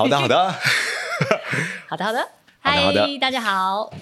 [0.00, 0.50] 好的，好的，
[1.86, 2.26] 好的，好的，
[2.60, 3.92] 嗨，大家好，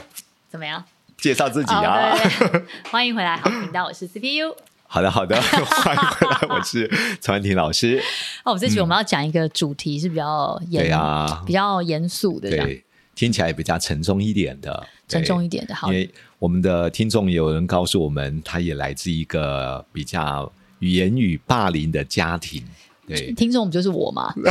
[0.49, 0.85] 怎么样？
[1.17, 2.17] 介绍自己啊！
[2.89, 4.55] 欢迎回来，好频道，我是 CPU。
[4.87, 6.89] 好的，好的， 欢迎回来，我是
[7.21, 8.01] 陈文婷老师。
[8.45, 12.85] 哦，我这集我们要讲一个主题是比较严，对啊，比较严肃的，对，
[13.17, 15.75] 听起来比较沉重一点的，沉重一点的。
[15.75, 22.65] 好，因为我们的听众有人告诉我们，他也来自一个比较言语霸凌的家庭。
[23.09, 24.33] 对，听众不就是我吗？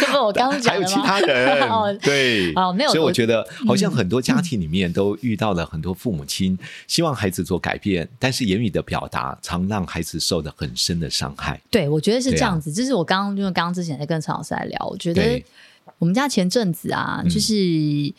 [0.00, 0.86] 这不我刚刚讲的吗？
[0.86, 2.90] 还有其他人， 哦、对，哦，没有。
[2.90, 11.60] 所以我觉得，好像很多家庭里面都遇到了很多父母亲，希望孩子做改变，但是言语的表达常让孩子受到很深的伤害。
[11.70, 12.72] 对，我觉得是这样子。
[12.72, 15.42] 这、啊、是我刚刚因为刚刚之前在跟陈老师来聊，我觉得
[15.98, 17.54] 我们家前阵子啊，就是。
[17.54, 18.14] 嗯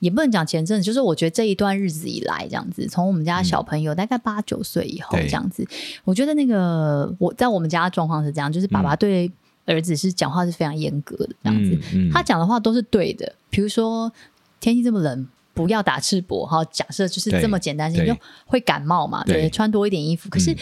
[0.00, 5.66] 也不能讲前阵子，就是我觉得这一段日子以来，这样子，从我们家小朋友大概八九岁以后，这样子，
[6.04, 9.30] 我觉得那个我在我们家的状况是这样，就是爸爸对
[9.66, 11.78] 儿子是讲话是非常严格的，这样子，
[12.12, 13.32] 他讲的话都是对的。
[13.50, 14.12] 比如说
[14.60, 18.16] 天气这么冷，不要打赤膊，哈，假设就是这么简单，你就
[18.46, 20.28] 会感冒嘛，对，穿多一点衣服。
[20.28, 20.56] 可是。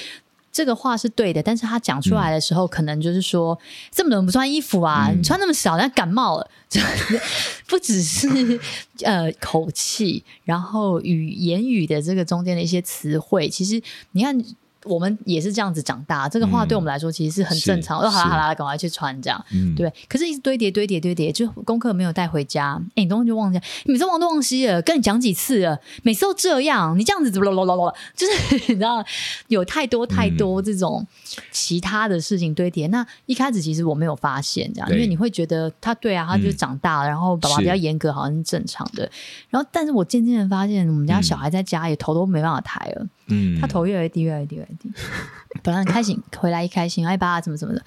[0.56, 3.58] 这个话是对的，但是他讲出来的时候，嗯、可能就是说
[3.90, 6.50] 这么冷不穿衣服啊，嗯、你穿那么少，人家感冒了。
[7.68, 8.58] 不只是
[9.02, 14.42] 呃口气，然后语言语的这个中间的一些词汇，其实你看。
[14.86, 17.98] 我们也是这样子长大，这个话对我们来说其实是很正常。
[17.98, 19.92] 哦、嗯，好啦好啦，赶快去穿这样，嗯、对。
[20.08, 29.04] 可是，一直堆叠堆叠堆叠，就功课没有带回家，哎，你东西就忘记，你每次忘东忘西了，跟你讲几次了，每次都这样，你这样子怎么咯咯咯咯，就是 你知道
[29.48, 31.06] 有太多太多这种
[31.50, 32.86] 其他的事情堆叠。
[32.86, 39.10] 嗯、那一开始其实我没有发现这样，因为你会觉得他对啊，他就长大了，嗯、然后爸爸比较严格，好像是正常的。
[39.50, 43.06] 然后，但是我渐渐的发现，我们家小孩在家也头都没办法抬了。
[43.28, 44.90] 嗯，他头越来越低，越来越低，越来越低。
[45.62, 47.82] 本来很开心，回来一开心，哎，爸，怎么怎么的，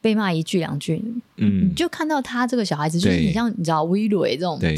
[0.00, 1.02] 被骂一句两句，
[1.36, 4.74] 嗯，你就看到他这个小孩子，就是你像你知道微蕊这种，对，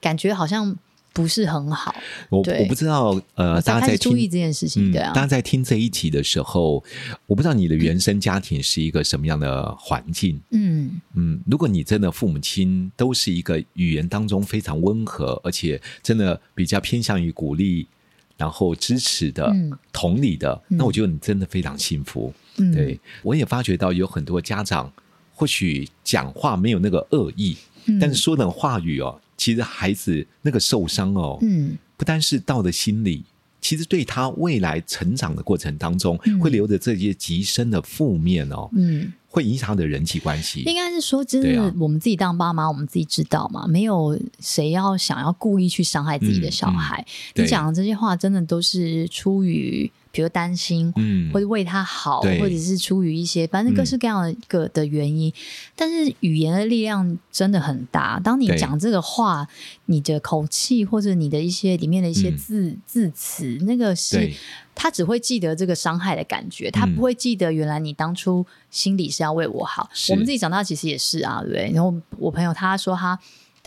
[0.00, 0.76] 感觉好像
[1.12, 1.94] 不是很好。
[2.28, 6.84] 我我不知道，呃，大家在注意这件事情，对啊，大家在听这一集的时候，
[7.26, 11.00] 我不知道你的原生家庭是一个什么样的环境，嗯。
[11.14, 17.88] 嗯，如果你真的父母亲都是一个语言当中非常温和，而且真的比较偏向于鼓励。
[18.36, 22.32] 然后支持的、嗯、同理的，那我觉得你真的非常幸福。
[22.58, 24.92] 嗯、对，我也发觉到有很多家长，
[25.34, 33.24] 或许讲话没有那个恶意，嗯、但是说的话语哦，其实孩子那个受伤哦，嗯、不单是到了心里，
[33.66, 38.68] 其实对他未来成长的过程当中，嗯、会留着这些极深的负面哦。
[38.76, 47.04] 嗯会影响他的人际关系，应该是说，真的，我们自己当爸妈，我们自己知道嘛，没有谁要想要故意去伤害自己的小孩。
[47.34, 55.30] 你讲的这些话，真的都是出于，比如担心，嗯，或者为他好，或者是出于一些，反正各式各样的一个的原因。
[55.76, 59.46] 但是语言的力量真的很大，当你讲这个话，
[59.84, 64.32] 你的口气或者你的一些里面的一些字字词，那个是。
[64.78, 69.88] 他只会记得这个伤害的感觉，他不会记得原来你当初心里是要为我好。
[69.90, 71.70] 嗯、我们自己长大其实也是啊，对不对？
[71.72, 73.18] 然后我朋友他说他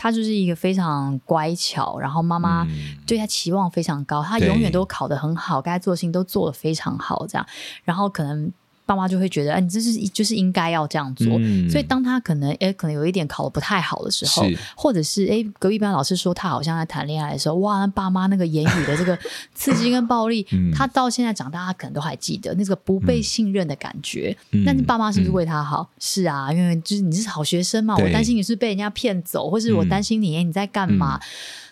[0.01, 2.65] 他就是一个非常乖巧，然后妈妈
[3.05, 7.45] 对他期望非常高，嗯、他永远都考得很好，该做的事情都做得非常好，这样，
[7.83, 8.53] 然后可能。
[8.89, 11.27] 爸妈就会觉得，哎、欸，你这是就是应该要这样做。
[11.37, 14.43] 嗯、所以当他可能，哎、欸，可能有一点考的不太好的时候，
[14.75, 19.15] 或者是，哎、欸，隔壁班老师说他好像在谈恋爱的时候，哇，那爸妈那个言语的这个
[19.53, 24.35] 刺激跟暴力，嗯、他到现在长大，他可能都还记得那个不被信任的感觉。
[24.49, 25.83] 嗯、但是爸妈是不是为他好？
[25.83, 31.15] 嗯、是啊，因为就是你是好学生嘛，我担心你是被人家骗走，或是我担心你，哎、嗯，你在干嘛？
[31.17, 31.21] 嗯、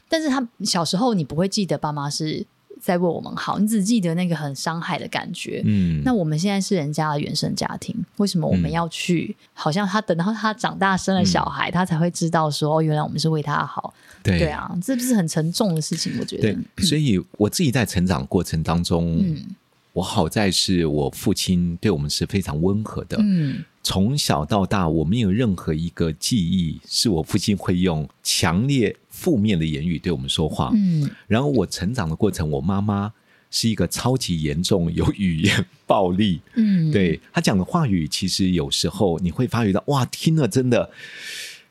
[0.08, 2.46] 但是他小时候你不会记得爸妈是。
[2.80, 5.62] 在为我们好，你只记得那个很伤害的感觉。
[5.66, 9.36] 嗯，那我们现在是人家的原生家庭，为什么我们要去？
[9.40, 13.94] 嗯、好像他等到他长大生了小孩，嗯、他才会知道说，哦，原来我们是为他好。
[14.24, 16.14] 对，对啊，这不是很沉重的事情？
[16.20, 16.54] 我觉得。
[16.54, 19.38] 对，所以我自己在成长过程当中，嗯，
[19.94, 23.18] 我好在是我父亲对我们是非常温和的。
[23.22, 30.70] 嗯，从小到大，我没有任何一个记忆是我父亲会用强烈负面的言语对我们说话。
[30.76, 33.12] 嗯，然后我成长的过程，我妈妈
[33.50, 36.40] 是一个超级严重有语言暴力。
[36.56, 40.92] 嗯，对，她讲的话语，其实有时候你会发觉到，哇，听了真的。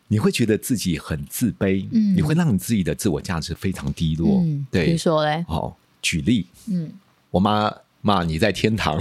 [0.09, 6.93] 你会觉得自己很自卑，嗯，你会让你自己的自我价值非常低落，嗯、对，比如说嘞，哦，举例，嗯，
[7.33, 8.97] 我妈骂你在天堂，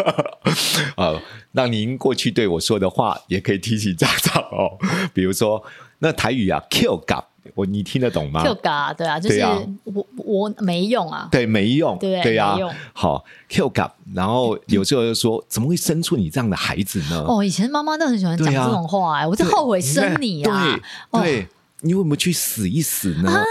[1.00, 1.18] 呃，
[1.52, 4.76] 让您过去对我说的话也可以提起家长哦，
[5.14, 5.64] 比如说
[6.00, 7.27] 那台语啊，Q 嘎。
[7.54, 9.40] 我你听得懂吗？Q 嘎，对啊，就是
[9.84, 12.56] 我我没用啊，对，没用，对对呀，
[12.92, 17.24] 好 Q 嘎，然后有时候就说，怎么会生出你这样的孩子呢？
[17.26, 20.78] 哦，以前妈妈都很喜欢讲这种话，哎，我就后悔生你啊，
[21.12, 21.46] 对，
[21.80, 23.30] 你为什么去死一死呢？
[23.30, 23.44] 啊，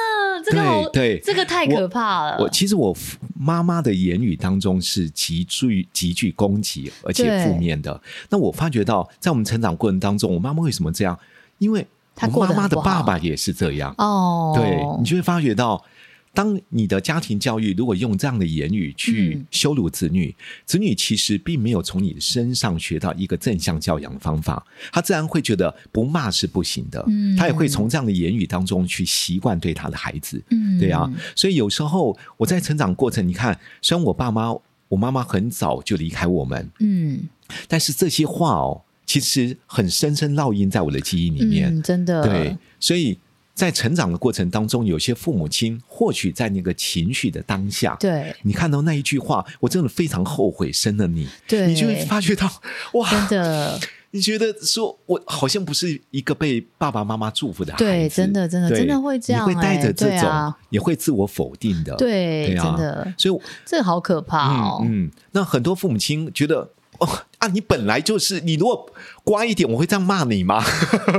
[0.45, 2.37] 这个对，这个太可怕了。
[2.39, 2.95] 我其实我
[3.35, 7.99] 妈妈的言语当中是极具极具攻击而且负面的。
[8.29, 11.17] 那我发觉到，在我们成长过程当中，我妈妈为什么这样？
[11.57, 11.87] 因为。
[12.17, 13.93] 他妈妈的爸爸也是这样。
[13.99, 15.85] 哦，对，你就会发觉到，
[16.33, 34.51] 当你的家庭教育如果用这样的言语去羞辱子女，嗯、子女其实并没有从你身上学到一个正向教养的方法，他自然会觉得不骂是不行的，嗯，他也会从这样的言语当中去习惯对他的孩子，嗯，对啊，所以有时候我在成长过程，你看，虽然我爸妈，
[34.89, 37.27] 我妈妈很早就离开我们，嗯，
[37.67, 38.81] 但是这些话哦。
[39.07, 42.21] 其实很深深烙印在我的记忆里面，嗯、真的。
[42.23, 43.17] 对，所以
[43.53, 51.25] 在成长的过程当中，有些父母亲或许在那个情绪的当下，对，你看到那一句话，我真的非常后悔生了你。
[51.47, 52.51] 对，你就会发觉到，
[52.95, 53.79] 哇，真的，
[54.11, 63.13] 你觉得说我好像不是一个被爸爸妈妈祝福的孩子，对，真的，真的，真的会这样，你会带着这种，也会自我否定的，对，真的。
[63.17, 64.81] 所以这个好可怕哦。
[64.83, 66.69] 嗯，那很多父母亲觉得。
[66.99, 67.07] 哦
[67.39, 67.47] 啊！
[67.49, 68.89] 你本来就是，你如果
[69.23, 70.63] 乖一点，我会这样骂你吗？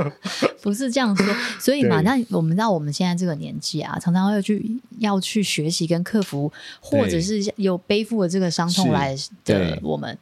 [0.61, 9.15] 不是这样说，所以嘛，那我们知道我们现在这个年纪啊，常常要去要去学习跟克服，或者是有背负了这个伤痛来
[9.45, 10.17] 的我们。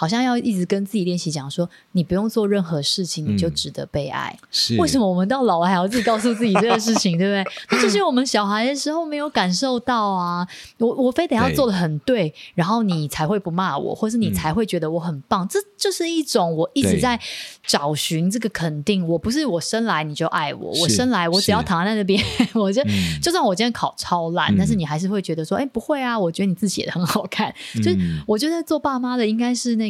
[0.00, 4.34] 好像要一直跟自己练习讲说，你不用做任何事情，你就值得被爱。
[4.40, 7.52] 嗯、是为什么我们到老了还要自己告诉自己这个事情， 对不对？
[7.70, 10.48] 那这些我们小孩的时候没有感受到啊。
[10.78, 15.44] 我我非得要做的很对，对然后你才会不骂我，或是你才会觉得我很棒。
[15.44, 17.20] 嗯、这就是一种我一直在
[17.66, 19.06] 找寻这个肯定。
[19.06, 22.24] 我不是我生来你就爱我，我生来我只要躺在那边，
[22.54, 27.52] 我就、嗯、就算我今天考超烂，嗯、但是你还是会觉得说，哎，不会啊，我觉得你字写的很好看。
[27.76, 29.80] 嗯、就是我觉得做爸妈的应该是。
[29.80, 29.89] 那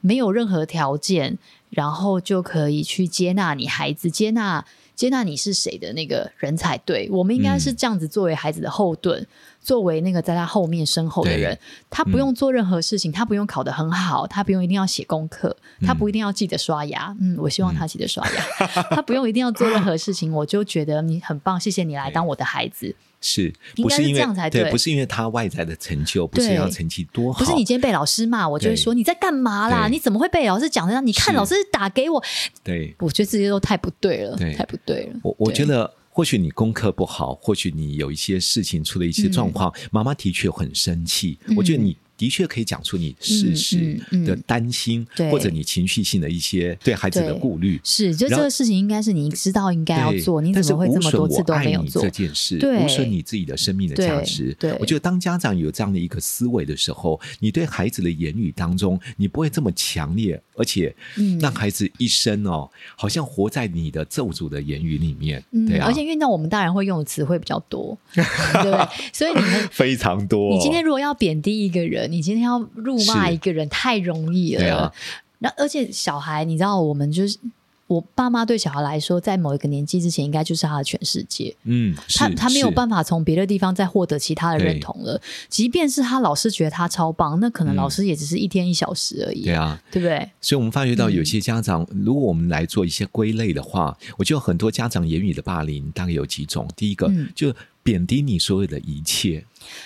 [0.00, 1.38] 没有任何条件，
[1.70, 4.64] 然后就可以去接纳你孩子，接纳
[4.94, 7.08] 接纳你是谁的那个人才对。
[7.10, 9.26] 我们应该是这样子作为孩子的后盾，嗯、
[9.60, 11.58] 作为那个在他后面身后的人。
[11.90, 17.14] 他不用做任何事情，嗯、他不用考得很好，他不用一定要写功课，他不一定要记得刷牙。
[17.20, 18.44] 嗯，我希望他记得刷牙。
[18.60, 22.94] 嗯、 他不用一定要做任何事情，我就觉得你很棒，谢谢你来当我的孩子。
[23.26, 29.88] 是，不是因为对，不是因为他外在的成就，不是要成绩多好，不是你今天被老师骂，我就会说你在干嘛啦？
[29.88, 31.04] 你怎么会被老师讲这样？
[31.04, 32.22] 你看老师打给我，
[32.62, 35.20] 对，我觉得这些都太不对了，太不对了。
[35.24, 41.38] 我我觉得，或许你功课不好，或许你有一些事情出了一些状况，妈妈的确很生气。
[41.56, 41.96] 我觉得你。
[42.16, 47.80] 的确可以讲出你事实的担心，或者你情绪性的一些对孩子的顾虑。
[47.84, 52.58] 是，就这个事情应该是你知道应该要做，你怎么会这么多次都没有做这件事？
[52.82, 54.56] 无损你自己的生命的价值。
[54.58, 60.94] 对，我觉得当家长有这样的一个思维的时候，你对孩子的言语当中，你不会这么强烈，而且
[61.40, 65.44] 让孩子一生哦，好像活在你的咒诅的言语里面。
[65.68, 68.88] 对啊，而且因为那我们大人会用的词汇比较多，对不对？
[69.12, 70.54] 所以你们 非常多。
[70.54, 72.05] 你今天如果要贬低一个人。
[72.06, 74.92] 你今天要辱骂一个人太容易了。
[75.38, 77.38] 那而且小孩，你知道，我们就是
[77.86, 81.54] 我爸妈对小孩来说，在某一个年纪之前，应该就是他的全世界。
[81.64, 85.20] 嗯，他他没有办法从别的地方再获得其他的认同了。
[85.48, 89.44] 即便是他老师觉得他超棒，那可能老师也只是一天一小时而已。
[89.44, 90.30] 对啊，对不对？
[90.40, 96.66] 所以，我们发觉到有些家长，如果我们来做一些归类的话，我觉得很多家长言语的霸凌大概有几种。
[96.74, 99.44] 第一个，就贬低你所有的一切。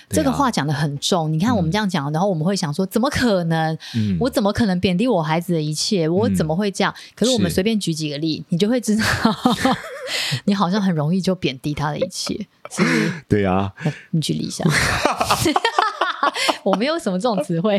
[0.08, 3.76] 这个话讲的很重，你看我们这样讲，然后我们会想说，怎么可能？
[4.18, 6.08] 我怎么可能贬低我孩子的一切？
[6.08, 6.94] 我怎么会这样？
[7.14, 9.04] 可是我们随便举几个例，你就会知道，
[10.44, 12.34] 你好像很容易就贬低他的一切，
[12.70, 13.12] 是不是？
[13.28, 13.72] 对啊，
[14.10, 14.64] 你举例一下。
[16.62, 17.78] 我没有什么这种词汇，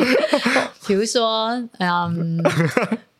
[0.88, 2.42] 比如说，嗯，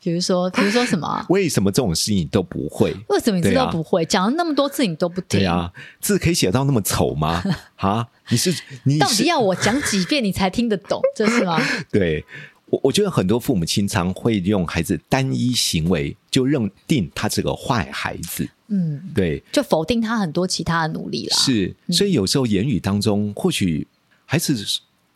[0.02, 1.26] 比如说， 比如说什么？
[1.30, 2.94] 为什么这种事情你都不会？
[3.10, 4.04] 为什么你知道不会？
[4.06, 5.40] 讲了那么多次你都不听？
[5.40, 7.44] 对啊，字可以写到那么丑吗？
[7.78, 8.54] 啊，你是
[8.84, 11.02] 你是到底要我讲几遍你才听得懂？
[11.16, 11.62] 这是吗？
[11.92, 12.26] 对，
[12.66, 21.38] 我我觉得很多父母亲常会用孩子单一行为就认定他是个坏孩子，嗯，对，就否定他很多其他的努力啦。
[21.38, 23.88] 是，所以有时候言语当中或许
[24.26, 24.56] 孩子。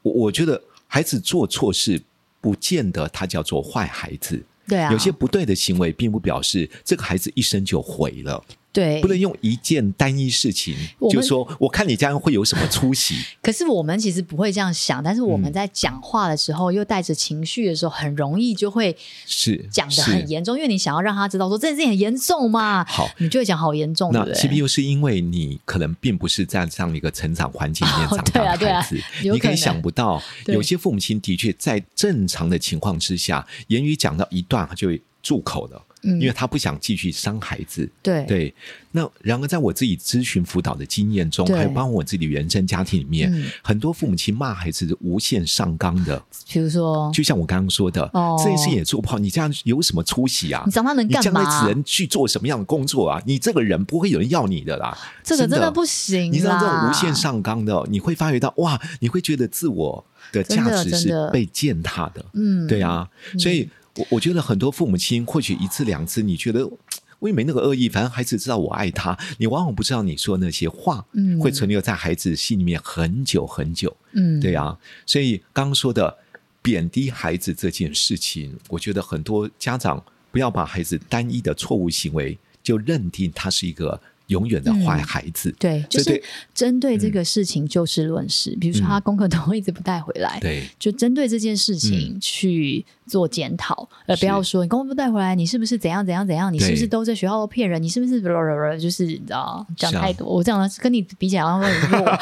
[0.06, 2.00] 我我觉得孩子做错事，
[2.40, 4.40] 不见得他叫做坏孩子。
[4.68, 8.44] 对，有些不对的行为，并不表示这个孩子一生就毁了。
[8.76, 10.76] 对，不能用一件单一事情，
[11.10, 13.16] 就说我看你这样会有什么出息。
[13.42, 18.94] 可是我们其实不会这样想，但是我们在讲话的时候，嗯、又带着情绪的时候，很容易就会
[19.26, 22.84] 是讲的很严重，因为你想要让他知道说这件事情很严重嘛。
[22.84, 24.12] 好，你就会讲好严重。
[24.12, 35.82] 那其实又是因为你可能并不是在这样一个成长环境里面长大的孩子，哦啊啊、你可以想不到，有些父母亲的确在正常的情况之下，言语讲到一段，他就会住口了。
[36.06, 38.54] 因为他不想继续伤孩子，对对。
[38.92, 46.24] 那然而，在我自己咨询辅导的经验中，还有包括我自己的原生家庭里面，嗯、很多父母亲骂孩子是无限上纲的。
[46.48, 50.64] 比如说，就像我刚刚说的，哦、这件事也做不好，你这样有什么出息啊？
[50.66, 51.20] 你长大能干嘛？
[51.20, 53.22] 你将来只能去做什么样的工作啊？
[53.26, 54.98] 你这个人不会有人要你的啦。
[55.22, 56.32] 这个真的不行。
[56.32, 62.24] 你知道这种无限上纲的，你会发觉到哇，你会觉得自我的价值是被践踏的。
[62.34, 63.70] 嗯，对啊，所以。
[63.98, 66.70] 我我觉得很多父母亲或许一次两次，你觉得
[67.20, 76.18] 我也没那个恶意，反正孩子知道我爱他，你往往不知道你说那些话，嗯，会存留在孩子心里面很久很久，嗯，对啊，所以刚刚说的
[76.62, 84.02] 贬低孩子这件事情，我觉得很多家长不要把孩子单一的错误行为就认定他是一个。
[84.28, 86.22] 永远的坏孩子，嗯，对，就是
[86.54, 88.52] 针对这个事情就事论事。
[88.52, 96.52] 嗯、比如说他功课都一直不带回来，对，就针对这件事情去做检讨，嗯、而不要说你功课不带回来，你是不是怎样怎样怎样？
[96.52, 97.82] 你是不是都在学校都骗人？
[97.82, 98.22] 你是不是
[98.80, 100.28] 就是你知道讲太多？
[100.28, 102.20] 我这样跟你比起来，然后很弱，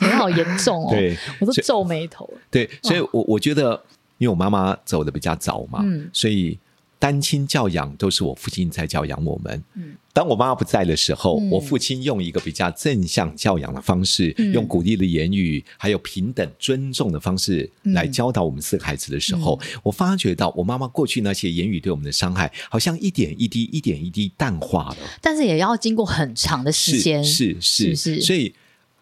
[0.00, 2.28] 你好严重哦，对，我都皱眉头。
[2.50, 3.82] 对，所以我我觉得，
[4.18, 6.58] 因为我妈妈走的比较早嘛，嗯，所以。
[7.00, 9.64] 单亲教养都是我父亲在教养我们。
[9.74, 24.96] 嗯，当我妈妈不在的时候，嗯、我父亲用一个比较正向教养的方式，嗯、用鼓励的言语，还有平等尊重的方式来教导我们四个孩子的时候，嗯、我发觉到我妈妈过去那些言语对我们的伤害，好像一点一滴、一点一滴淡化了。
[25.22, 28.54] 但是也要经过很长的时间，是是是，是是所以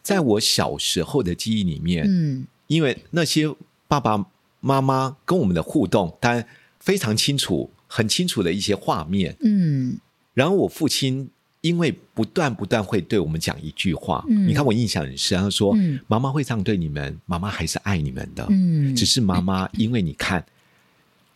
[0.03, 3.53] 在我小时候的记忆里面，嗯，因为那些
[3.89, 4.25] 爸爸
[4.61, 6.47] 妈妈跟我们的互动，当然
[6.79, 7.69] 非常清楚。
[7.89, 9.99] 很清楚的一些画面，嗯，
[10.35, 11.29] 然后我父亲
[11.63, 20.45] 因为不断不断会对我们讲一句话，嗯，你看我印象很深，他说：“嗯，妈妈会这样对你们，妈妈还是爱你们的，嗯，只是妈妈因为你看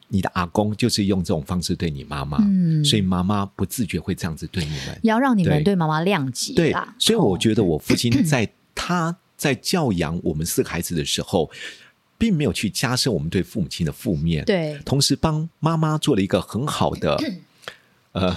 [0.08, 5.74] 你的阿公就是用这种方式对你妈妈，嗯，所以妈妈不自觉会这样子对你们，要让你们对。
[5.74, 11.50] 妈妈谅解，对，所以我觉得我父亲在他在教养我们四个孩子的时候。”
[12.22, 17.20] 并没有去加深我们对父母亲的负面，对，同时帮妈妈做了一个很好的，
[18.12, 18.36] 呃，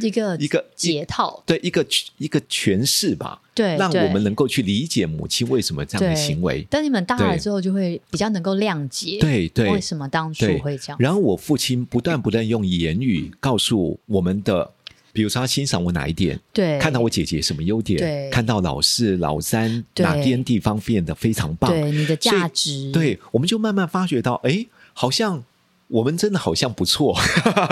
[0.00, 1.86] 一个一个解套，对，一个
[2.18, 6.62] 一个诠释吧，对，让我们能够去理解母亲为什么这样的行为。
[6.68, 10.96] 等你们大了之后，就会比较能够谅解，对对，为什么当初会这样。
[10.98, 14.72] 然后我父亲不断不断用言语告诉我们的。
[15.12, 16.40] 比如说，他欣赏我哪一点？
[16.52, 17.98] 对，看到我姐姐什么优点？
[17.98, 21.70] 对，看到老四、老三哪边地方变得非常棒？
[21.70, 22.90] 对，你的价值。
[22.92, 25.44] 对，我们就慢慢发觉到，哎，好像
[25.88, 27.14] 我们真的好像不错，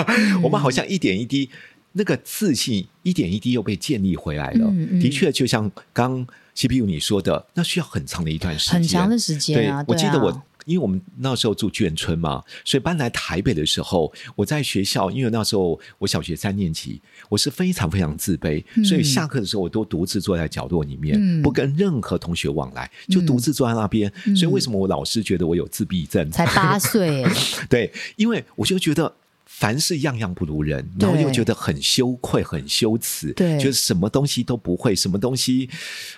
[0.06, 1.48] 嗯、 我们好像一点一滴
[1.92, 4.66] 那个自信，一点一滴又被建立回来了。
[4.68, 9.82] 嗯嗯、的确，就像刚 CPU 你说的，那需要很长的一段时间，很长的时间啊。
[9.82, 10.42] 对，我记得我。
[10.66, 24.12] 因为我们那时候住眷村嘛，所以搬来台北的时候，我在学校，因为那时候我小学三年级，我是非常非常自卑，嗯、所以下课的时候我都独自坐在角落里面，嗯、不跟任何同学往来，就独自坐在那边。
[24.26, 26.30] 嗯、所以为什么我老师觉得我有自闭症？
[26.30, 27.26] 才八 岁，
[27.68, 29.12] 对，因为我就觉得
[29.46, 35.68] 凡事样样不如人，然后又觉得很羞愧、很羞耻，对，就是什么东西都不会，什么东西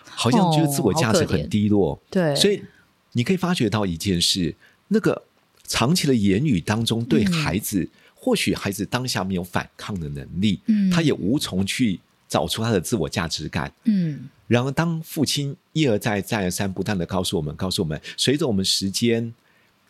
[0.04, 2.62] 好像就是自我价值很低落，哦、对，所以。
[3.12, 4.54] 你可以发觉到一件事，
[4.88, 5.22] 那个
[5.66, 14.28] 长期的言语当中，对孩子，嗯、或许孩子当下没有反抗的能力，嗯，他也无从去找出他的自我价值感，嗯。
[14.48, 19.32] 然而，当父亲一而再、再而三、不断的告诉我们、告诉我们，随着我们时间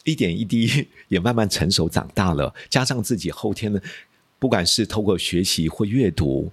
[0.04, 3.82] 一点一滴也慢慢成熟长大了，加上自己后天的，
[4.38, 6.52] 不管是透过学习或阅读，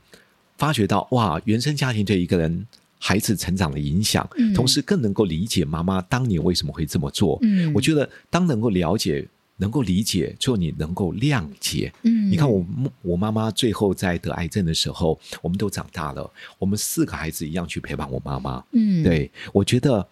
[0.57, 2.65] 发觉到哇，原生家庭对一个人
[2.99, 7.39] 孩子成长的影响，嗯、同时更能够理解妈妈当年为什么会这么做。
[7.41, 9.25] 嗯，我觉得当能够了解、
[9.57, 11.91] 能够理解，就你能够谅解。
[12.03, 12.65] 嗯，你看我
[13.01, 16.29] 我妈妈最后在得癌症的时候，我们都长大了，
[16.59, 18.63] 我们四个孩子一样去陪伴我妈妈。
[18.73, 20.05] 嗯，对，我觉得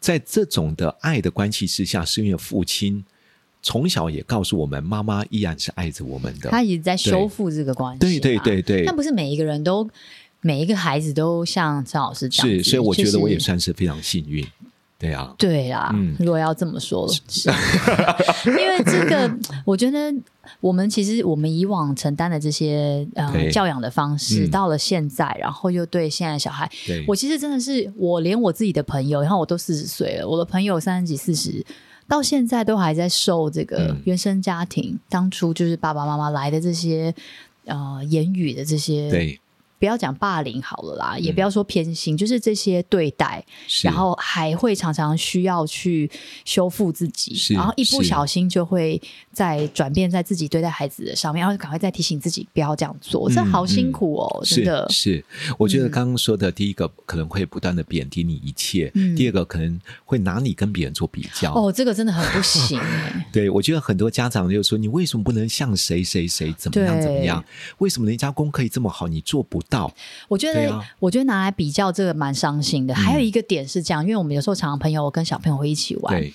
[0.00, 3.04] 在这种的爱的关系之下，是因为父亲。
[3.66, 6.50] 从小也告诉我们，妈妈依然是爱着我们的。
[6.50, 7.98] 他一直在修复这个关系。
[7.98, 8.84] 对对对对。
[8.84, 9.88] 但不是每一个人都，
[10.46, 12.58] 每一个孩子都像张老师这样。
[12.58, 14.46] 是，所以我觉得我也算是非常幸运。
[14.98, 15.34] 对啊。
[15.38, 17.50] 对啊，嗯，如果要这么说，是。
[18.46, 19.34] 因为这个，
[19.64, 20.14] 我觉得
[20.60, 26.70] 我们其实我们以往承担的这些呃教养的方式，到了现在，然后又对现在小孩，
[27.06, 31.64] 我其实真的是，我连我自己的朋友，然后我都四十岁了，我的朋友三十几、四十。
[32.06, 37.14] 到现在都还在受这个原生家庭、嗯、当初就是爸爸妈妈来的这些
[37.64, 39.40] 呃言语的这些对。
[39.84, 43.44] 不要讲霸凌好了啦，嗯、也不要说偏心，就是这些对待，
[43.82, 46.10] 然后还会常常需要去
[46.46, 48.98] 修复自己，然后一不小心就会
[49.30, 55.16] 在转变在自己对待孩子的上面，然后赶快再提醒自己不要这样做，嗯、这好辛苦哦，嗯、真的是。
[55.16, 55.24] 是，
[55.58, 61.52] 我觉得刚刚说的第一个可能会不断的贬低你一切，嗯、第二个可能会拿你跟别人做比较。
[61.52, 63.28] 哦，这个真的很不行哎。
[63.30, 67.44] 对，我觉得很多家长就说：“你为什么不能像谁谁谁怎么样怎么样？
[67.76, 69.73] 为什么人家功课这么好，你做不到？”
[70.28, 72.94] 我觉得，啊、我觉得拿来比较这个蛮伤心的。
[72.94, 76.32] 嗯、还有一个点是这样，因为我们有时候常常朋友跟小朋友会一起玩，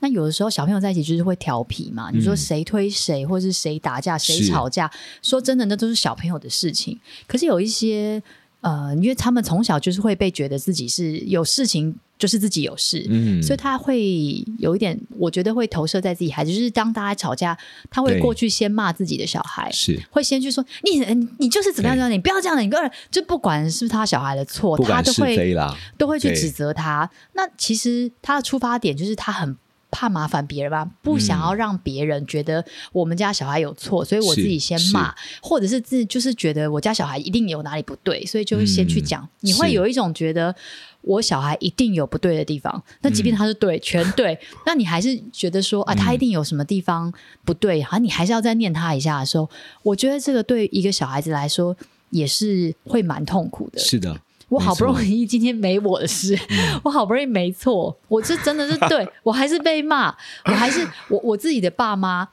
[0.00, 2.10] 那有的时候小朋友在一起就是会调皮嘛。
[2.12, 4.90] 嗯、你说谁推谁，或是谁打架、谁吵架，
[5.22, 6.98] 说真的，那都是小朋友的事情。
[7.26, 8.22] 可是有一些
[8.60, 11.94] 呃，因为他们从小就是会被觉得自己是有事情。
[12.18, 16.52] 就是自己有事，嗯，所以他会有一点，我觉得会投射在自己孩子。
[16.52, 17.56] 就是当大家吵架，
[17.88, 20.98] 他会过去先骂自己的小孩，是会先去说你，
[21.38, 25.56] 你就是怎么样怎么样，你不要这样的，你个人就不管是不是他小孩的错，他都会
[25.96, 27.08] 都会去指责他。
[27.34, 29.56] 那其实他的出发点就是他很
[29.90, 39.28] 怕麻烦别人吧，不想要让别人觉得我们家小孩有错，所以我自己先骂，或者是自就是觉得我家小孩一定有哪里不对，所以就先去讲。
[39.40, 40.54] 你会有一种觉得。
[41.02, 47.10] 我小孩一定有不对的地方，那即便他是对，嗯、全对， 那你还是觉得说啊，他一定有什么地方
[47.44, 49.48] 不对，好、嗯，你还是要再念他一下的时候，
[49.84, 51.74] 我觉得这个对一个小孩子来说
[52.10, 53.78] 也是会蛮痛苦的。
[53.78, 62.28] 是的，我好不容易今天没我的事，嗯、 我好不容易没错，我这真的是对，我还是被骂，我还是我我自己的爸妈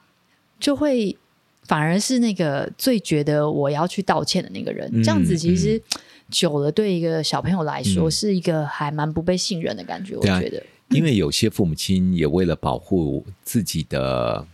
[0.58, 1.16] 就会
[1.64, 5.76] 反而是那个最觉得我要去道歉的那个人，嗯、这样子其实。
[5.76, 10.16] 嗯久了，对一个小朋友来说，是一个还蛮不被信任的感觉。
[10.16, 14.44] 嗯、我觉得，因为有些父母亲也为了保护自己的，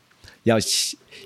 [0.44, 0.56] 要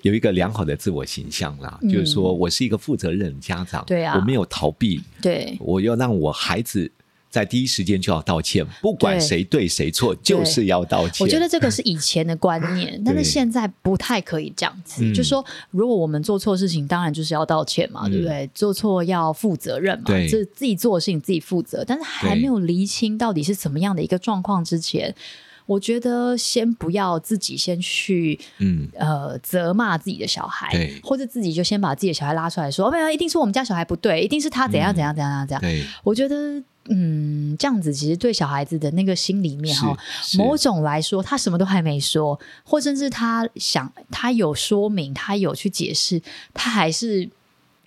[0.03, 6.91] 有一个良好的自我形象啦，嗯、就是说我是一个负责任的家长，对啊，我没有逃避，对，我要让我孩子。
[7.29, 11.23] 在第一时间就要道歉，不管谁对谁错，就是要道歉。
[11.23, 15.13] 我觉得这个是以前的观念， 但是现在不太可以这样子。
[15.13, 18.49] 就说如果我们做错事情，当然就是要道歉嘛，对不对？
[18.55, 21.85] 做错要负责任嘛，这自己做的事情自己负责。
[21.87, 25.15] 但是还没有厘清到底是怎么样的一个状况之前，
[25.67, 35.87] 我觉得先不要自己先去嗯呃责骂自己的小孩，或者自己就先把自己的小孩拉出来说，没有，一定是我们家小孩不对，一定是他怎样怎样怎样怎样。
[36.03, 36.63] 我觉得。
[36.89, 39.93] 嗯，这样子其实对小孩子的那个心里面哈，
[40.39, 46.23] 某种来说，他什么都还没说，或甚至他想他有说明，他有去解释，
[46.55, 47.29] 他还是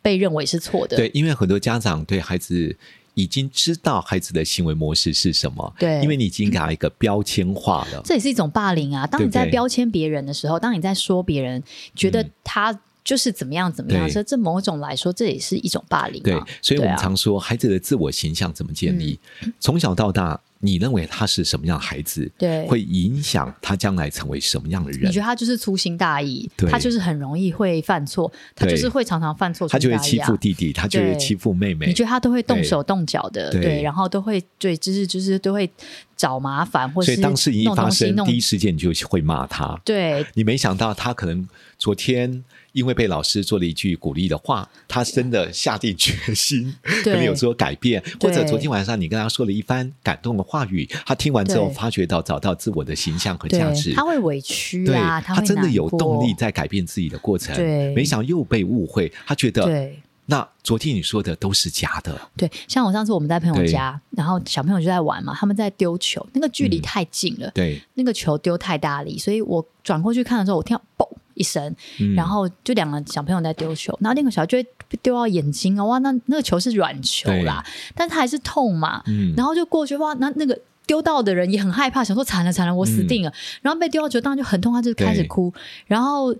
[0.01, 0.97] 被认为是错的。
[0.97, 2.75] 对，因为很多家长对孩子
[3.21, 9.05] 已经知道孩子的行为模式是什么，对，因为你已经给他一个标签化了，这也是一种霸凌啊。
[9.05, 11.61] 当你在标签别人的时候，对对，当你在说别人
[11.95, 12.77] 觉得他。
[13.01, 16.21] 就是怎么样怎么样，所以这某种来说，这也是一种霸凌。
[16.21, 19.17] 对，所以我们常说，孩子的自我形象怎么建立？
[19.59, 22.29] 从小到大，你认为他是什么样的孩子？
[22.37, 25.09] 对，会影响他将来成为什么样的人？
[25.09, 26.49] 你觉得他就是粗心大意？
[26.69, 31.87] 他就是很容易会犯错，他就是会常常犯错，他就会欺负弟弟，他就会欺负妹妹。
[31.87, 33.49] 你觉得他都会动手动脚的？
[33.51, 35.69] 对，然后都会对，就是就是都会
[36.17, 39.79] 找麻烦，或者所以当事情一发生，第一时间你就会骂他。
[39.85, 42.43] 对，你没想到他可能昨天。
[42.71, 48.01] 因为被老师做了一句鼓励的话，他真的下定决心，可能有所改变。
[48.19, 57.55] 或者昨天晚上你跟他说了一番感动的话语，他听完之后发觉到找到自我的形象和价值，他会委屈啊，他真的有动力在改变自己的过程。
[57.55, 62.21] 对，没想又被误会，他觉得对，那昨天你说的都是假的。
[62.37, 71.08] 对，像我上次我们在朋友家，然后小朋友就在玩嘛，他们在丢球，那个距离太近了，对，那个球丢太大力，所以我转过去看的时候，我听到嘣。
[71.39, 72.13] 一声，嗯。
[72.13, 74.67] 然后就两个小朋友在丢球，然后那个小孩就会
[75.01, 79.33] 丢到眼睛哦，哇，那那个球是软球啦，但他还是痛嘛，嗯。
[79.35, 83.33] 然后就过去哇，那那个丢到的人也很害怕，想说惨了惨了，我死定了，嗯。
[83.63, 85.51] 然后被丢到球当然就很痛，他就开始哭，
[85.87, 86.35] 然后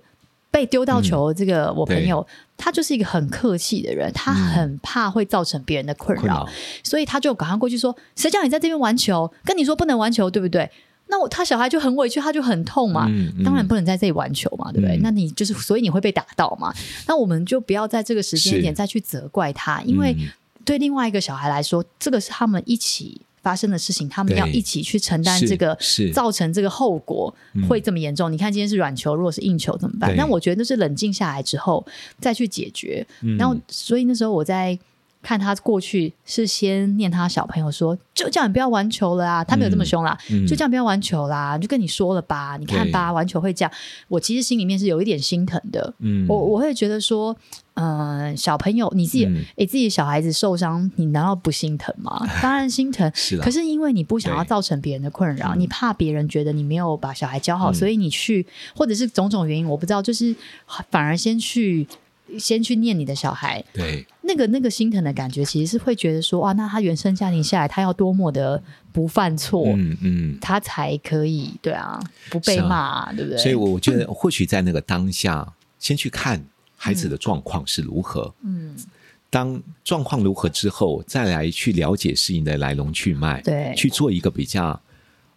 [0.51, 2.27] 被丢到球这个我朋友。
[2.61, 6.49] 他就是一个很客气的人，他很怕会造成别人的困扰，困扰。
[6.83, 9.31] 所以他就赶快过去说：“谁叫你在这边玩球？
[9.45, 10.69] 跟你说不能玩球，对不对？”
[11.09, 13.07] 那我他小孩就很委屈，他就很痛嘛。
[13.09, 14.95] 嗯嗯当然不能在这里玩球嘛，对不对？
[14.97, 16.73] 嗯那你就是，所以你会被打到嘛。
[17.07, 20.15] 那我们就不要在这个时间点再去责怪他，因为
[20.63, 25.75] 对另外一个小孩来说，这个是他们一起发生的事情，他们要一起去承担这个
[26.13, 27.33] 造成这个后果
[27.67, 28.31] 会这么严重。
[28.31, 30.13] 你看今天是软球，如果是硬球怎么办？
[30.15, 31.83] 但我觉得那是冷静下来之后
[32.19, 33.05] 再去解决。
[33.37, 34.77] 然后，所以那时候我在
[35.21, 43.71] 看他过去是先念他小朋友说，就叫你不要玩球了啊，他没有这么凶啦，就这样不要玩球啦，就跟你说了吧，你看吧，玩球会这样。
[44.07, 45.93] 我其实心里面是有一点心疼的，
[46.27, 47.35] 我我会觉得说。
[47.81, 52.27] 嗯、呃，小朋友，你自己，哎、嗯欸，自己小孩子受伤，你难道不心疼吗？
[52.43, 53.09] 当然心疼。
[53.15, 60.35] 是可是因为你不想要造成别人的困扰，你怕别人觉得你没有把小孩教好，嗯、所以你去，或者是种种原因，我不知道，就是
[60.91, 61.87] 反而先去，
[62.37, 63.63] 先去念你的小孩。
[63.73, 68.61] 对，那个那个心疼的感觉，其实是会觉得说，哇，那他原生家庭下来，他要多么的
[68.91, 73.37] 不犯错，嗯嗯，他才可以，对啊，不被骂、啊，对不对？
[73.39, 76.43] 所以我觉得，或许在那个当下，嗯、先去看。
[76.81, 78.33] 孩子的状况是如何？
[78.41, 78.73] 嗯，
[79.29, 84.81] 当状况如何之后，再来去了解事情的来龙去脉，对，去做一个比较。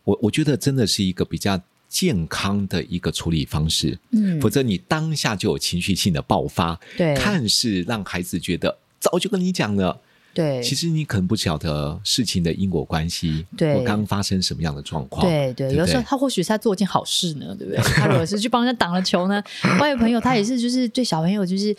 [0.05, 1.61] 我我觉得真的是一个比较
[1.93, 3.99] 健康的一个处理方式。
[4.13, 10.01] 嗯，否则你当下就有情绪性的爆发，对，看似让孩子觉得早就跟你讲了，
[10.33, 17.83] 对，其实你可能不晓得事情的因果关系，对，我刚发生什么样的状况，对对，有时候他或许是在做一件好事呢，对不对？
[17.83, 19.43] 他如果是去帮人家挡了球呢，
[19.79, 21.77] 我有朋友他也是，就是对小朋友就是。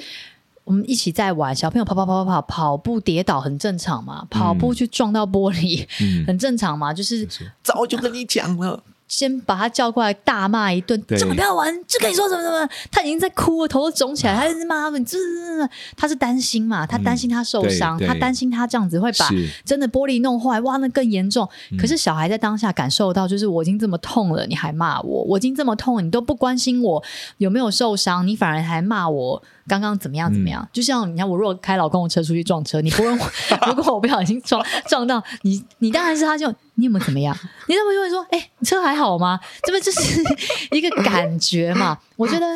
[0.66, 7.28] 我们一起在玩，小朋友跑跑跑跑跑，跑步跌倒很正常嘛，跑步去撞到玻璃，嗯、很正常嘛，就是
[7.62, 8.82] 早就跟你讲了。
[9.16, 11.72] 先把他叫过来大骂一顿，怎么不要玩？
[11.88, 12.68] 就跟你说什么什么？
[12.92, 19.30] 他已经在哭了，头都肿起来，他是骂他们，就是他是担心嘛，他担心他受伤，他担心他这样子会把
[19.64, 21.48] 真的玻璃弄坏，哇，那更严重。
[21.78, 27.04] 可是小孩在当下感受到，就是我已经这么痛了，你还骂我，我已经这么痛了，你都不关心我
[27.38, 30.68] 有没有受伤，你反而还骂我刚刚怎么样怎么样？
[30.74, 33.32] 就像你看，我如果开老公的车出去撞车，你不问我，
[33.68, 36.54] 如果我不小心撞撞到你，你当然是他就。
[36.76, 37.38] 你有没有怎么样？
[37.68, 39.40] 你怎么就会说，哎、欸，你车还好吗？
[39.62, 40.24] 这不就是
[40.72, 41.96] 一个感觉嘛？
[42.16, 42.48] 我觉得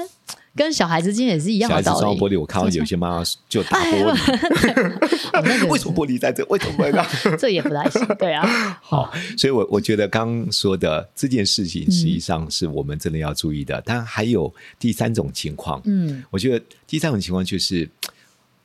[0.58, 1.86] 跟小孩子之间也是一样的道理。
[1.86, 5.67] 小孩子撞玻璃，我看到有 些妈妈就打玻璃。
[5.67, 6.43] 为什么玻璃在这？
[6.48, 8.80] 为什么会这 这也不太行，对啊。
[8.82, 13.82] 好，所以我我觉得刚刚说的这件事情，实际上是我们真的要注意的。
[13.86, 17.88] 但、嗯、还有第三种情况，嗯，我觉得第三种情况就是，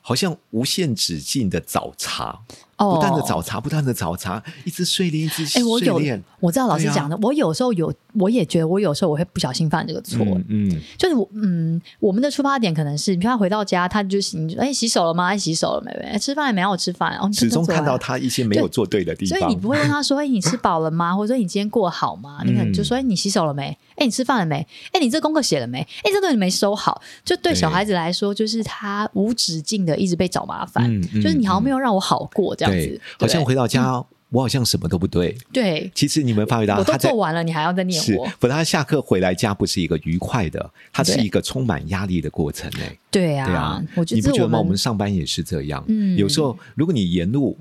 [0.01, 2.41] 好像无限止境的找茬。
[2.83, 5.67] 不断的找茬，不断的找茬，一直碎念，一直碎念。
[5.67, 10.25] 哎，我有，我知道老师讲的，我有时候有，我也觉得我有时候我会不小心犯这个错。
[10.49, 15.27] 嗯，就是我，嗯，我们的出发点可能是，你看他回到家，他就你哎，洗手了吗？
[15.27, 16.13] 哎，洗手了没？
[16.13, 16.19] 没？
[16.19, 17.17] 吃饭也没让我吃饭。
[17.19, 23.77] 哦，始终看到他一些没有做对的地方，所以你不会问他说：“哎，你吃饱了吗？”或者说：“你今天过好吗？”你可能就说：“哎，你洗手了没？
[23.97, 24.67] 哎，你吃饭了没？
[24.93, 25.81] 哎，你这功课写了没？
[25.81, 33.43] 哎，这东西没收好。”就对小孩子来说，就是他无止境的一直被找麻烦，就是你好像没有让我好过这样子，好像。
[33.43, 35.37] 回到家，嗯、我好像什么都不对。
[35.53, 38.25] 对，其实你们发觉到，我都做完了，你还要再念我。
[38.25, 42.97] 是，不他下课回来家不是一个愉快的，他是一个充满压力的过程哎。
[43.11, 44.59] 对啊，对啊，我觉得你不觉得吗？
[44.61, 45.85] 我们上班也是这样。
[45.89, 47.59] 嗯，有时候如果你沿路。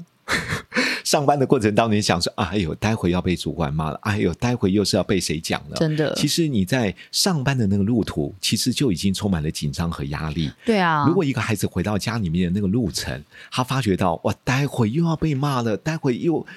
[1.12, 4.00] 上班的过程当中，你想说：“哎呦，待会要被主管骂了！
[4.04, 10.50] 哎呦，待会又是要被谁讲了？”真的，其实你在上班的那个路途，其实就已经充满了紧张和压力。
[10.66, 13.22] 对啊，如果一个孩子回到家里面的那个路程，
[13.52, 16.48] 他发觉到哇，待会又要被骂了，待会又……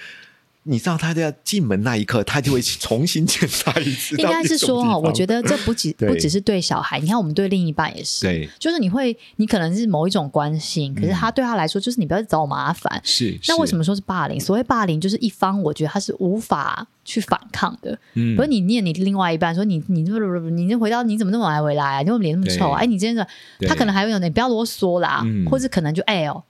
[0.66, 4.16] 你知道，他在进门那一刻，他就会重新检查一次。
[4.16, 8.22] 应该是说哦，我觉得这不只不只是对小孩，你看我们对另一半也是。
[8.22, 13.00] 对，就是你会，你可能是某一种关心，可是他对他来说，就是你不要找我麻烦。
[13.04, 13.38] 是。
[13.48, 14.40] 那为什么说是霸凌？
[14.40, 17.98] 所谓霸凌，就是一方我觉得他是无法去反抗的。
[18.14, 18.34] 嗯。
[18.34, 21.98] 不是你念你另外一半说你你不不不，你就回到你怎么那么晚回来啊？
[22.00, 22.80] 你怎么脸那么臭啊？
[22.80, 26.42] 哎，你今天说他可能还会有点不要啰嗦啦，或者可能就哎呦。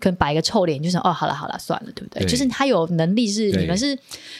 [0.00, 2.22] 可能摆个臭脸，就是哦，好了好了，算了，对不对？
[2.22, 3.96] 对，就是他有能力是，是你们是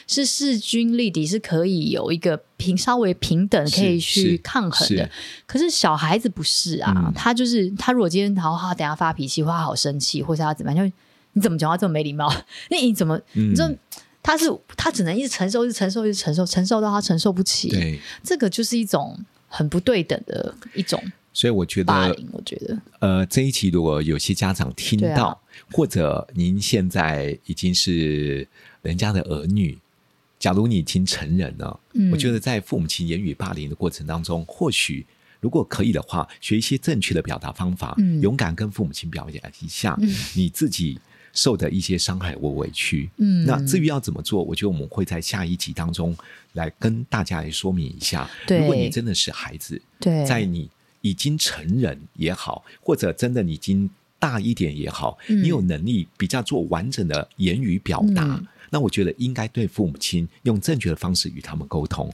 [0.07, 5.09] 是势均力敌，是可以有一个平稍微平等，可以去抗衡的。
[5.45, 10.93] 可是小孩子不是啊，嗯、他就是他如果今天好好等下发脾气，或他好生气，或是他怎么样，就
[11.33, 12.33] 你怎么讲话这么没礼貌？
[12.69, 13.15] 那 你怎么？
[13.35, 13.69] 嗯、你说
[14.23, 14.45] 他是
[14.75, 17.69] 他只能一直承受，一直承受，一直承受，承受到他承受不起。
[17.69, 21.01] 对，这个就是一种很不对等的一种。
[21.33, 21.93] 所以我觉得，
[22.33, 25.37] 我觉得，呃，这一期如果有些家长听到，啊、
[25.71, 28.45] 或者您现在已经是
[28.81, 29.77] 人家的儿女，
[30.37, 35.05] 假如你已经成人了，嗯，我觉得在父母亲言语霸凌的过程当中，或许
[35.39, 39.97] 如果可以的话，学一些正确的表达方法，嗯，勇敢跟父母亲表达一下
[40.35, 40.99] 你自己
[41.31, 46.13] 受的一些伤害或委屈，嗯，那至于要怎么做，我觉得我们会在下一集当中
[46.53, 48.29] 来跟大家来说明一下。
[48.49, 50.69] 如果你真的是孩子，对，在你。
[51.01, 62.07] 已经成人也好，或者真的你已经大一点也好，嗯、你有能力比较做完整的言语表达，嗯、那我觉得应该对父母亲用正确的方式与他们沟通。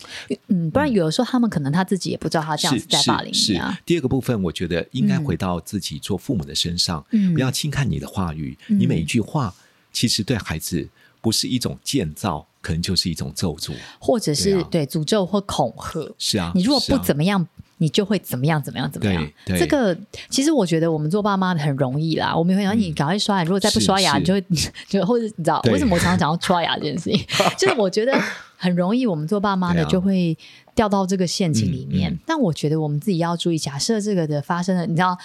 [0.47, 3.73] 嗯，不然有的时候他们可能他自己也不知道他这样子在霸凌你啊。
[3.73, 9.53] 是，第二个部分，我觉得应该回到自己做父母的身上，嗯、不要轻看你的话语，嗯、你每一句话
[9.91, 10.87] 其实对孩子
[11.19, 16.15] 不是一种建造，可能就是一种咒诅，或者是对，啊、对诅咒或恐吓。
[16.17, 17.45] 是啊，你如果不怎么样。
[17.77, 19.23] 你就会怎么样怎么样怎么样？
[19.57, 19.97] 这个
[20.29, 22.35] 其实我觉得我们做爸妈的很容易啦。
[22.35, 24.43] 我们会让你赶快刷牙，如果再不刷牙，你就会
[24.87, 27.25] 就或者你知道为什么我常常讲要刷牙这件事情？
[27.57, 28.19] 就是我觉得
[28.57, 30.37] 很容易，我们做爸妈的就会
[30.75, 32.17] 掉到这个陷阱里面。
[32.25, 35.17] 但我觉得我们自己要注意，假设这个的发生了，你知道。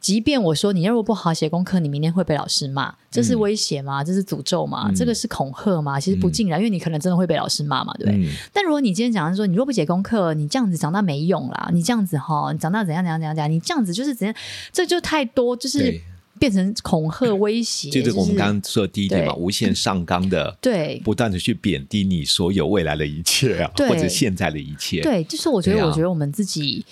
[0.00, 4.04] 即便我说你如果不好好写功课，你明天会被老师骂，这是威胁吗？
[4.04, 4.86] 这是诅咒吗？
[4.88, 5.98] 嗯、这个是恐吓吗？
[5.98, 8.24] 其实不尽然，嗯、因为你可能真的会被老师骂嘛，对不对？
[8.24, 14.34] 嗯、但如果你今天讲的是说，你若不写功课，你这样子长大没用啦，你这样子哈，你长大怎样怎样怎样怎样，你这样子就是怎样，
[14.72, 16.00] 这就太多，就是
[16.38, 17.90] 变成恐吓威胁。
[17.90, 25.00] 就是我们刚刚说的第一点嘛，无限上纲的， 对，不断的去贬低你所有未来的一切啊，或者现在的一切。
[25.02, 26.84] 对，就是我觉得，我觉得我们自己。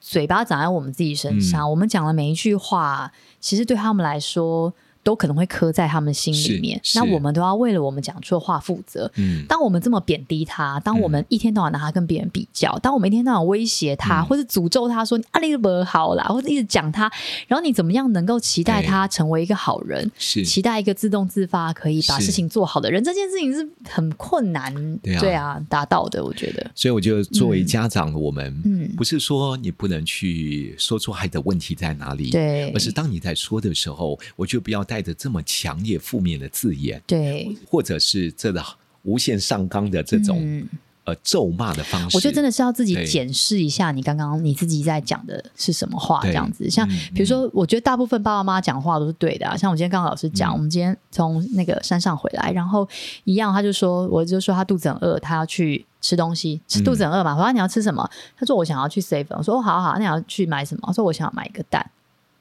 [0.00, 4.74] 嘴巴长在我们自己身上，嗯、我们讲的每一句话，其实对他们来说。
[5.04, 9.08] 都可能会刻在他们心里面，那我们都要为了我们讲出的话负责。
[9.16, 17.12] 嗯，当我们这么贬低他，当我们一天到晚拿他跟别人比较，嗯、当我们一天到晚威胁他，嗯、或者诅咒他说阿里不好啦，或者一直讲他，
[17.46, 20.10] 然后你怎么样能够期待他成为一个好人？
[20.16, 20.42] 是。
[20.44, 23.04] 期待一个自动自发可以把事情做好的人？
[23.04, 26.24] 这件事情是很困难，对啊，对啊，达到的。
[26.24, 38.64] 我觉得，所以我觉得作为家长的我们，嗯，不是说你不能去说出孩子的问题在哪里，对，而是当你在说的时候，我就不要带着这么强烈负面的字眼，对，或者是这个
[39.02, 40.66] 无限上纲的这种、嗯、
[41.04, 46.70] 呃咒骂的方式，我觉得真的是要自己检视一下，你刚刚你自己在讲的是什么话，这样子。
[46.70, 49.56] 像比如说，我觉得大部分爸爸妈妈讲话都是对的、啊。
[49.56, 52.88] 像我今天刚刚老师讲，嗯、我们今天从那个山上回来，然后
[53.24, 57.34] 一样，他就说，我就说他肚子很饿，他要去吃东西，吃肚子很饿嘛。
[57.34, 58.08] 我说、嗯、你要吃什么？
[58.36, 59.36] 他说我想要去 seven。
[59.36, 60.84] 我说哦，好好，那你要去买什么？
[60.86, 61.90] 我说我想要买一个蛋。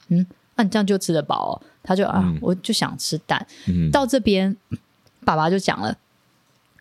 [0.07, 0.25] 嗯。
[0.55, 1.61] 那你这样就吃得饱哦？
[1.81, 3.45] 他就啊，嗯、我就想吃蛋。
[3.67, 4.55] 嗯、到这边，
[5.25, 5.95] 爸爸就讲了，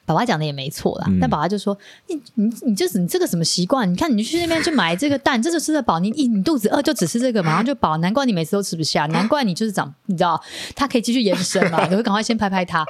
[0.05, 1.07] 爸爸讲的也没错啦。
[1.09, 1.77] 嗯、但爸爸就说
[2.09, 3.91] ：“你你你这是你这个什么习惯？
[3.91, 5.99] 你看你去那边去买这个蛋，这就吃得饱。
[5.99, 7.97] 你你你肚子饿就只吃这个， 马上就饱。
[7.99, 10.43] 难怪你每次都吃不下，难怪你就是长，你知道？
[10.75, 11.87] 他可以继续延伸嘛？
[11.91, 12.85] 你会赶快先拍拍他，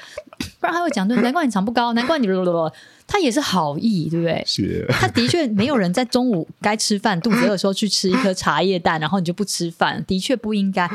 [0.59, 1.17] 不然他会讲对。
[1.19, 2.27] 难怪你长不高，难怪你。
[3.07, 4.43] ”他也是好意，对不对？
[4.47, 4.87] 是。
[4.89, 10.89] 他的确没有人在中午该吃饭、肚子饿的时候去吃一颗茶叶蛋，然后你就不吃饭，的确不应该。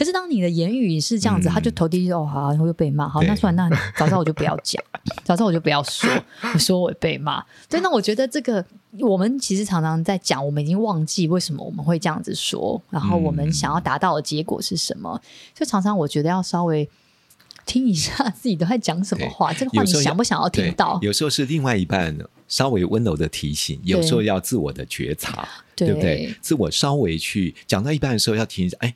[0.00, 3.06] 可是当你的言语是这样子，他就头低就哦，好，然后又被骂。
[3.06, 4.82] 好，那算了，那早知道我就不要讲，
[5.24, 6.08] 早知道我就不要说，
[6.54, 7.44] 我说我被骂。
[7.68, 8.64] 对，那我觉得这个
[8.98, 15.20] 我们其实常常在讲，我们已经忘记为什么我们会这样子说，然后我们想要达到的结果是什么？
[15.54, 16.88] 就常常我觉得要稍微。
[17.66, 20.98] 听一下自己都在讲什么话，这个话你想不想要听到？
[21.02, 22.16] 有时候是另外一半
[22.48, 26.34] 稍微温柔的提醒，有时候要自我的觉察，对，对不对？
[26.40, 28.92] 自我稍微去讲到一半的时候要提醒，哎，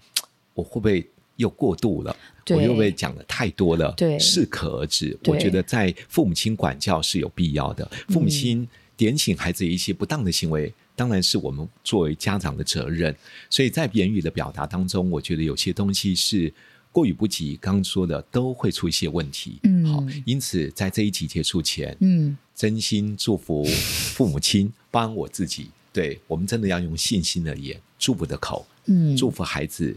[0.54, 2.16] 我会不会又过度了？
[2.50, 3.92] 我又会不会讲的太多了？
[3.96, 5.18] 对，适可而止。
[5.26, 7.86] 我觉得在父母亲管教是有必要的。
[8.08, 13.14] 父母亲点醒孩子一些不当的行为，嗯、当然是我们作为家长的责任。
[13.50, 16.52] 所以在言语的表达当中，我觉得有些东西是。
[16.94, 19.58] 过于不及，刚刚说的都会出一些问题。
[19.64, 29.92] 嗯，好，因此在这一集结束前，嗯，真心祝福父母亲，帮我自己，对我们真的要用信心的眼，祝福的口，嗯，祝福孩子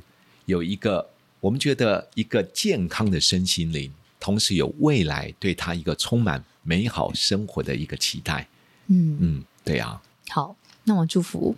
[0.48, 1.08] 有一个
[1.42, 8.48] 我们觉得一个健康的身心灵，同时有未来对他一个充满美好生活的一个期待。
[8.88, 10.02] 嗯嗯，对啊。
[10.30, 10.56] 好，
[10.86, 11.56] 那我祝福。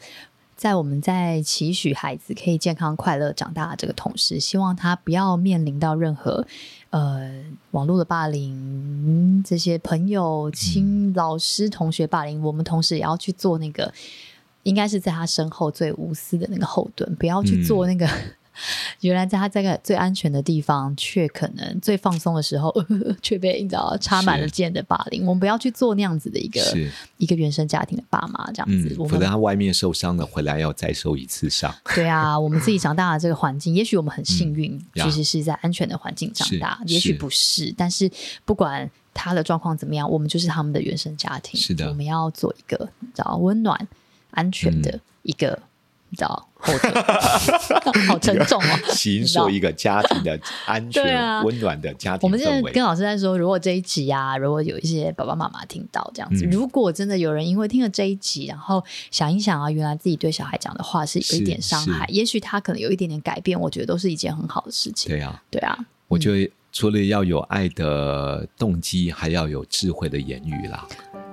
[0.57, 6.45] 在我们在期许孩子可以健康快乐长大的这个同时，希望他不要面临到任何
[6.89, 7.31] 呃
[7.71, 12.41] 网络的霸凌，这些朋友、亲、老师、同学霸凌。
[12.41, 13.93] 我们同时也要去做那个，
[14.63, 18.09] 应该是在他身后最无私的那个后盾，不要去做那个。
[19.01, 22.73] 原来在他这个最安全的地方，却可能最放松的时候，
[23.21, 25.25] 却被你知道插满了剑的霸凌。
[25.25, 26.61] 我们不要去做那样子的一个
[27.17, 28.93] 一个原生家庭的爸妈，这样子。
[28.95, 31.73] 否则他外面受伤了，回来要再受一次伤。
[31.95, 37.73] 对啊，我们自己长大的这个环境，也许我们很幸运，其实是在安全的环境长大，也许不是。
[37.77, 38.11] 但是
[38.43, 41.59] 不管他的状况怎么样，我们就是他们的原生家庭。
[41.59, 43.87] 是的，我们要做一个你知道温暖、
[44.31, 45.57] 安全的一个。
[46.11, 46.47] 你知道，
[48.07, 48.79] 好沉重哦。
[48.91, 52.27] 形塑一个家庭的安全、温暖的家庭。
[52.27, 65.11] 我们现在跟老师在说，如果这一集啊，如果有一些爸爸妈妈听到这样子，如果真的有人因为听了这一集，然后想一想啊，原来自己对小孩讲的话是有一点伤害，也许他可能有一点点改变，我觉得都是一件很好的事情。
[65.11, 65.77] 对啊，对啊。
[66.07, 70.87] 我觉得除了要有爱的动机，还要有智慧的言语啦，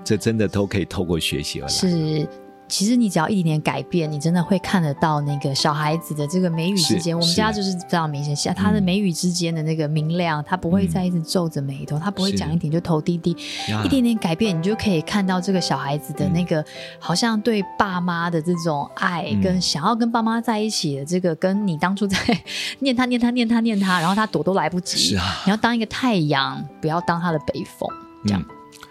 [0.04, 1.68] 这真的都可以透过学习而来。
[1.68, 2.28] 是。
[2.68, 7.16] 其实你只要一点点改变，你真的会看得到那个小孩子的这个眉宇之间。
[7.16, 13.37] 我们家就是非常明显，像他的眉宇之间的那个明亮，嗯、他不会再一直皱着眉头，嗯、他不会讲一点就头低低，
[13.85, 16.64] 一点点改变，你就可以看到这个小孩子的那个、嗯、
[16.98, 22.18] 好像对爸妈的这种爱，跟想要跟爸妈在一起的这个，跟你当初在
[22.81, 24.98] 念他念他念他念他，然后他躲都来不及。
[24.98, 27.88] 是啊，你要当一个太阳，不要当他的北风，
[28.24, 28.44] 这样、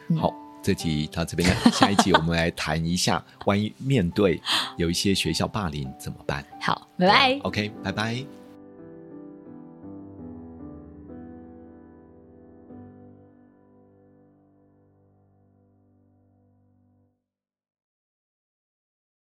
[0.07, 0.33] 嗯、好。
[0.65, 4.41] 这集到这边，下一集我们来谈一下，万一面对
[4.77, 6.43] 有一些学校霸凌怎么办？
[6.59, 7.39] 好，拜拜。
[7.43, 8.44] OK，拜拜。